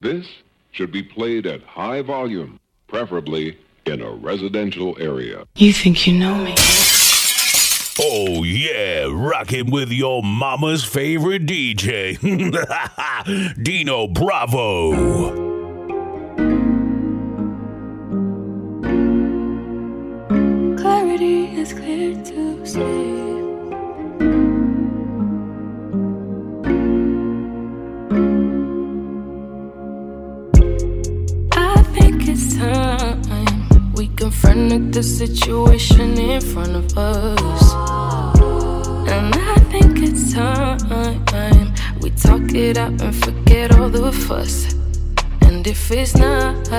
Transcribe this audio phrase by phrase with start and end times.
[0.00, 0.26] This
[0.72, 3.56] should be played at high volume, preferably
[3.86, 5.46] in a residential area.
[5.56, 6.54] You think you know me?
[7.98, 12.18] Oh yeah, rocking with your mama's favorite DJ,
[13.62, 15.45] Dino Bravo.
[34.76, 37.72] The situation in front of us.
[39.08, 44.74] And I think it's time we talk it out and forget all the fuss.
[45.40, 46.70] And if it's not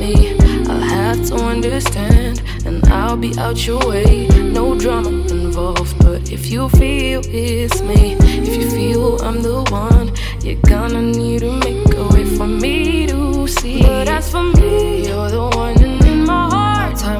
[0.00, 0.36] me,
[0.68, 4.26] I'll have to understand and I'll be out your way.
[4.28, 10.12] No drama involved, but if you feel it's me, if you feel I'm the one,
[10.42, 13.82] you're gonna need to make a way for me to see.
[13.82, 15.83] But as for me, you're the one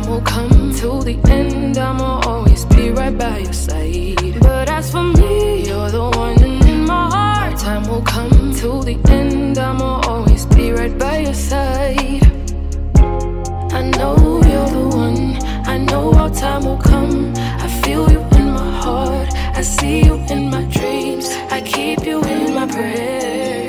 [0.05, 4.39] Time will come till the end, I'ma always be right by your side.
[4.39, 7.59] But as for me, you're the one in my heart.
[7.59, 12.23] Time will come till the end, I'ma always be right by your side.
[13.73, 15.39] I know you're the one.
[15.67, 17.33] I know our time will come.
[17.37, 19.33] I feel you in my heart.
[19.57, 21.31] I see you in my dreams.
[21.51, 23.64] I keep you in my prayers.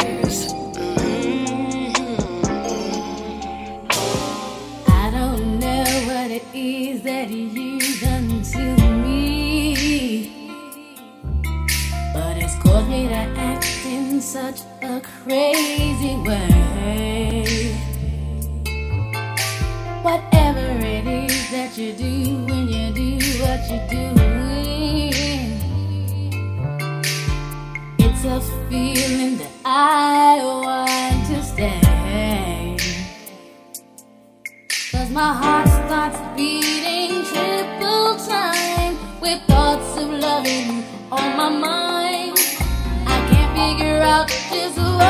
[44.77, 45.04] Out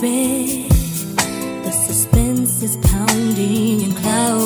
[0.00, 0.70] bed.
[1.64, 4.41] The suspense is pounding and clouding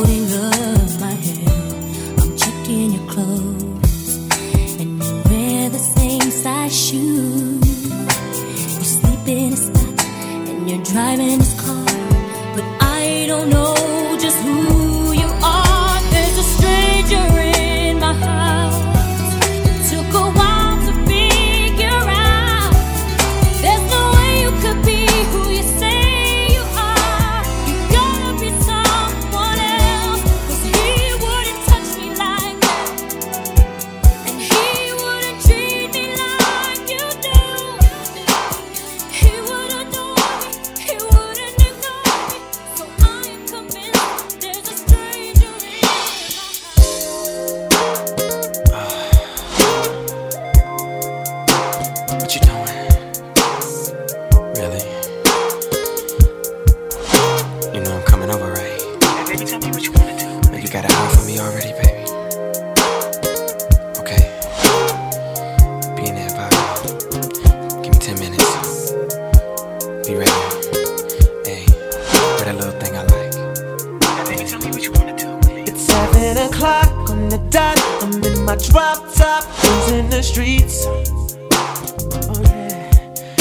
[77.38, 79.44] I'm in my drop top,
[79.90, 80.86] in the streets.
[80.86, 82.90] Oh yeah,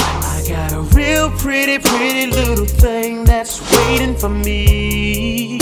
[0.05, 5.59] I got a real pretty, pretty little thing that's waiting for me.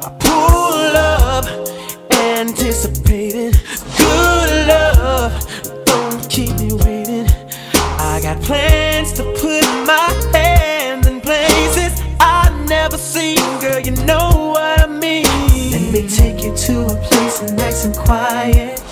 [0.00, 1.44] I pull up,
[2.10, 3.52] anticipating
[3.98, 5.32] good love.
[5.84, 7.28] Don't keep me waiting.
[7.98, 10.31] I got plans to put my
[16.72, 18.82] to a place nice and quiet.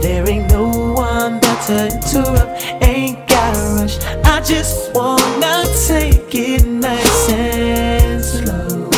[0.00, 2.52] There ain't no one better to interrupt.
[2.82, 3.96] Ain't gotta rush.
[4.24, 5.54] I just wanna
[5.86, 8.90] take it nice and slow.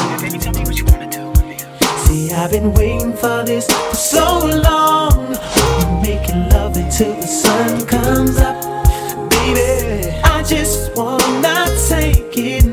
[2.05, 4.27] See, I've been waiting for this for so
[4.69, 5.31] long.
[5.77, 8.57] We're making love until the sun comes up,
[9.31, 10.11] baby.
[10.23, 11.57] I just wanna
[11.89, 12.70] take it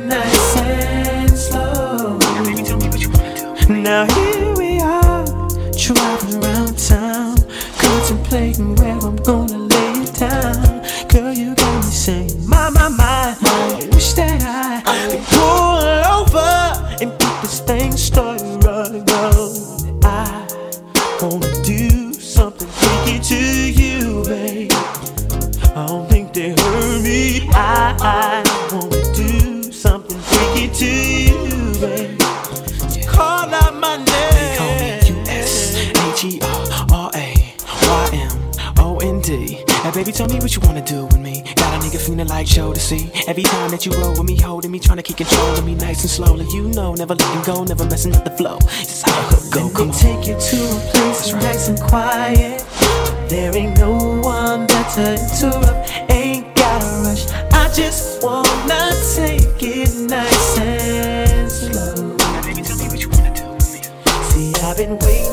[40.18, 41.44] tell me what you wanna do with me.
[41.56, 43.12] Got a nigga feeling like show to see.
[43.28, 45.76] Every time that you roll with me, holding me, trying to keep control of me
[45.76, 46.48] nice and slowly.
[46.52, 48.58] You know, never letting go, never messing up the flow.
[48.82, 49.66] It's how the go.
[49.66, 50.00] Let Come me on.
[50.00, 52.66] take you to a place nice and quiet.
[53.30, 53.92] There ain't no
[54.22, 56.12] one that to interrupt.
[56.12, 57.28] Ain't gotta rush.
[57.54, 62.18] I just wanna take it nice and slow.
[62.42, 63.82] Baby, tell me what you wanna do with me.
[64.30, 65.27] See, I've been waiting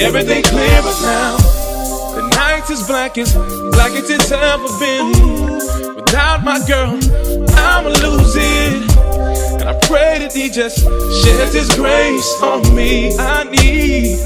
[0.00, 1.36] everything clear but now.
[2.14, 5.12] The night is black as black as it's ever been.
[5.96, 6.98] Without my girl,
[7.56, 8.90] I'ma lose it.
[9.60, 10.78] And I pray that He just
[11.22, 13.16] sheds His grace on me.
[13.18, 14.18] I need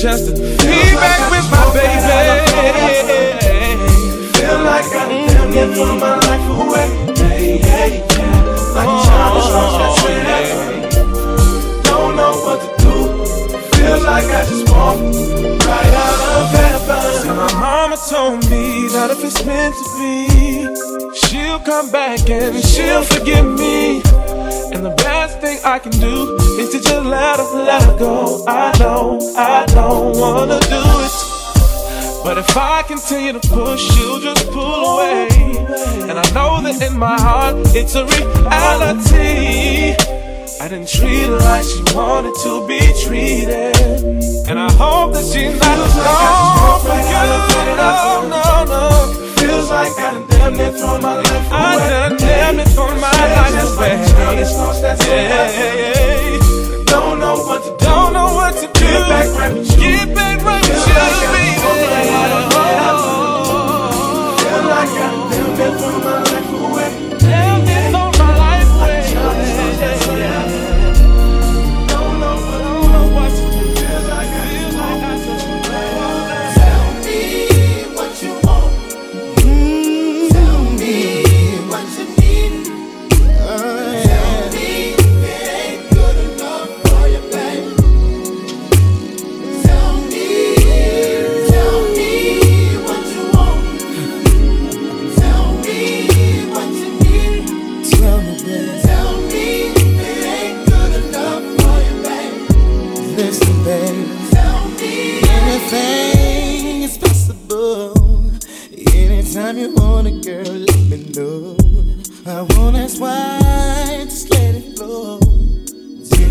[0.00, 3.12] just to be back with my baby.
[4.38, 6.88] Feel like I damn near threw my life away.
[7.16, 8.42] Yeah, yeah, yeah.
[8.74, 9.91] Like a childish
[14.04, 17.22] Like I just walked right out of heaven.
[17.22, 22.62] See, my mama told me that if it's meant to be, she'll come back and
[22.64, 24.02] she'll forgive me.
[24.74, 28.44] And the best thing I can do is to just let her, let her go.
[28.48, 31.32] I know I don't wanna do it.
[32.24, 35.28] But if I continue to push, she'll just pull away.
[36.08, 39.96] And I know that in my heart, it's a reality.
[40.62, 43.74] I didn't treat her like she wanted to be treated.
[44.46, 47.18] And I hope that she's not wrong for you.
[47.82, 48.86] No, no, no.
[49.42, 51.50] Feels like I done damn near thrown my life away.
[51.50, 54.06] I done damn near thrown my life away.
[55.02, 56.38] Yeah, yeah.
[56.86, 57.76] Don't know what to do.
[57.84, 58.86] Don't know what to do.
[58.86, 59.78] Get back right with you.
[59.82, 60.94] Get back right with you,
[61.34, 61.58] baby.
[64.38, 66.31] Feel like I done damn near thrown my life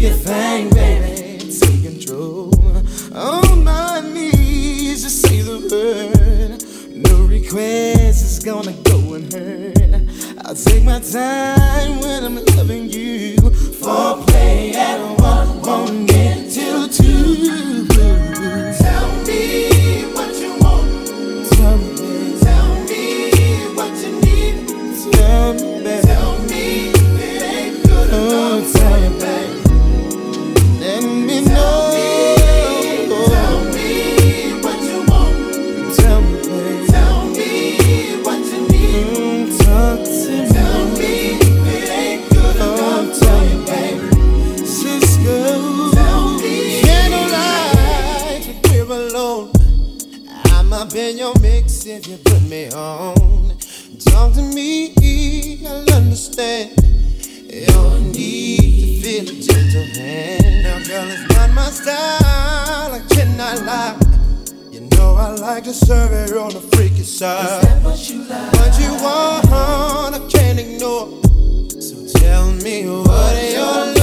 [0.01, 1.37] your thing, baby.
[1.59, 2.51] Take control.
[3.13, 6.63] On my knees, just say the word.
[7.07, 10.09] No request is gonna go unheard.
[10.43, 13.35] I'll take my time when I'm loving you.
[13.81, 16.10] Foreplay at one, won't
[51.85, 53.57] me on.
[53.99, 54.93] Talk to me,
[55.65, 56.69] I'll understand
[57.49, 60.63] your need to feel a gentle hand.
[60.63, 63.97] Now, girl, it's not my style, I cannot lie.
[64.71, 67.63] You know I like to serve it on the freaky side.
[67.63, 68.53] Is that what you like?
[68.53, 71.07] What you want, I can't ignore.
[71.81, 74.00] So tell me what you're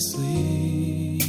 [0.00, 1.24] sleeping.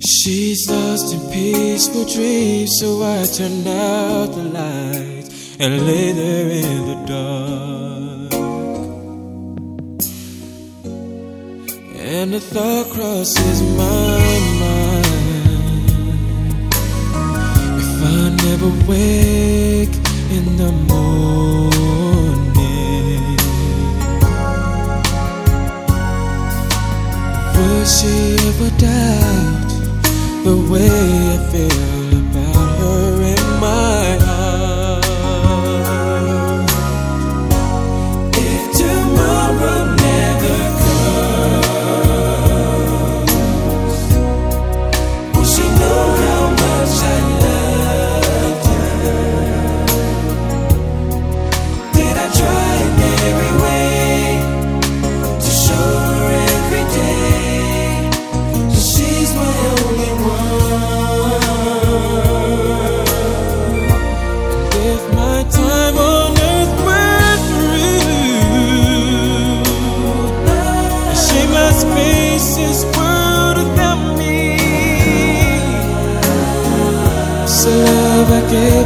[0.00, 6.86] She's lost in peaceful dreams, so I turn out the lights and lay there in
[6.90, 7.46] the dark.
[11.98, 15.06] And the thought crosses my mind
[17.82, 19.96] If I never wake
[20.30, 21.65] in the morning
[27.86, 29.70] She ever doubt
[30.42, 31.95] the way I feel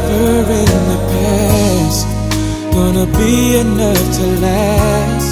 [0.09, 2.07] Her in the past,
[2.73, 5.29] gonna be enough to last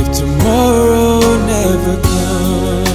[0.00, 1.20] if tomorrow
[1.54, 2.88] never comes.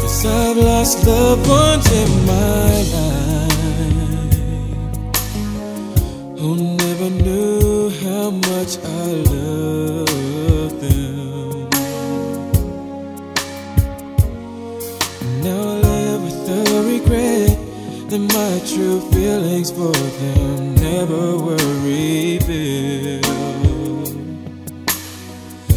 [0.00, 2.63] Cause I've lost loved ones in my
[19.64, 23.26] ways for them never were rebuilt.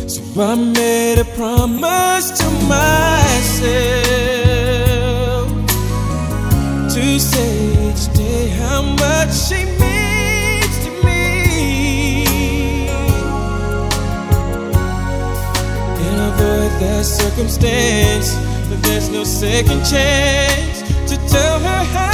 [0.09, 3.47] So I made a promise to myself
[6.93, 12.25] to say each day how much she means to me.
[16.03, 18.35] And avoid that circumstance,
[18.69, 22.06] but there's no second chance to tell her how.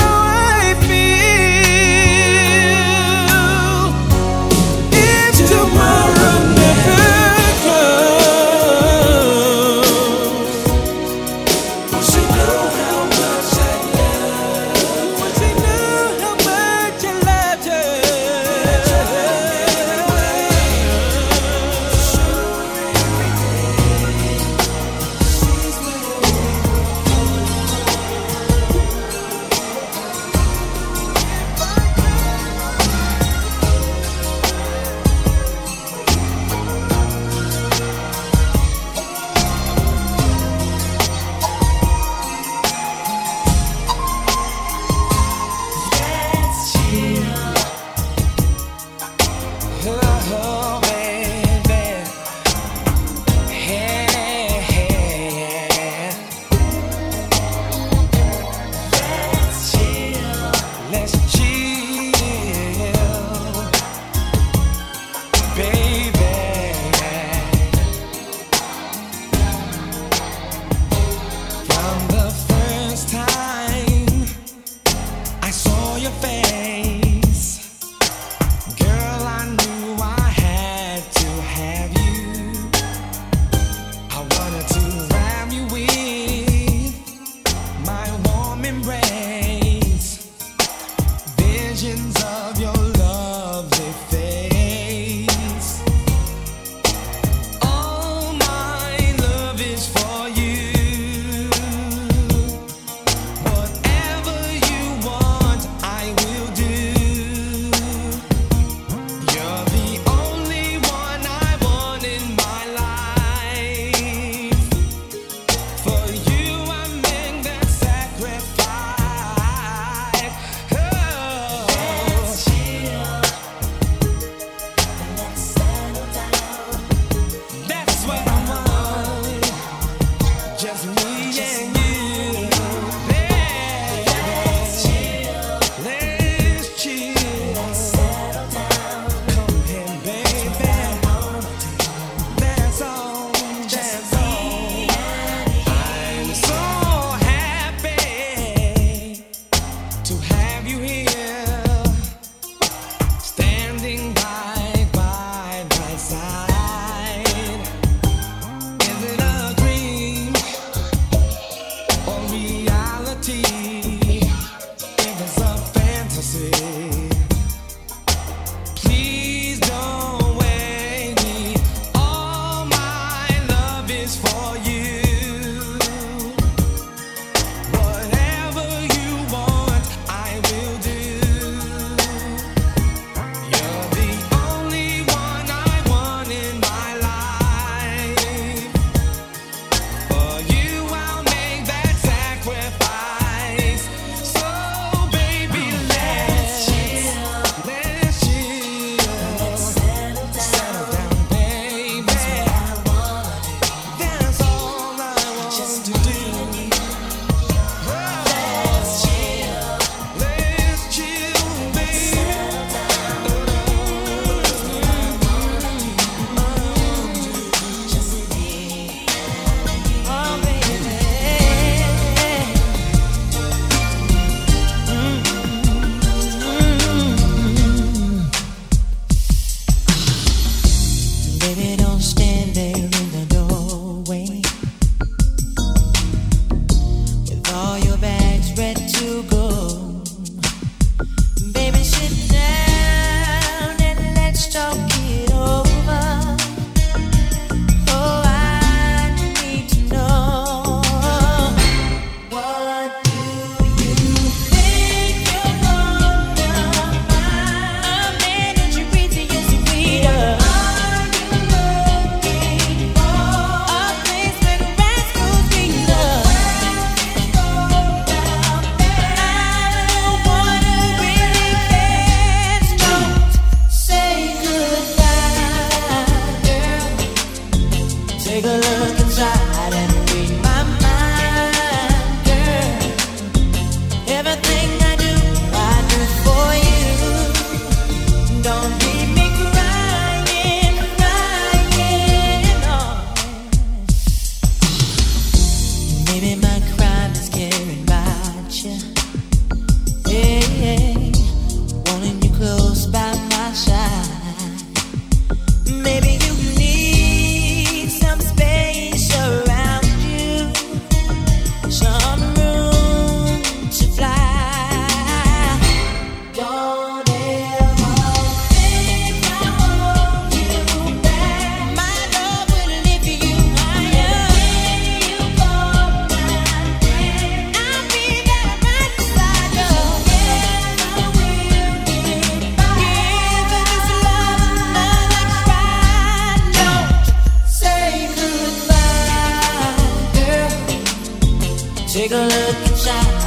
[341.94, 343.23] Take a look inside.